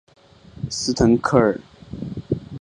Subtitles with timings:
[0.71, 1.61] 斯滕克尔。